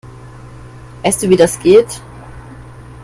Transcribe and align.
Weißt 1.03 1.21
du, 1.21 1.29
wie 1.29 1.35
das 1.35 1.59
geht? 1.59 2.01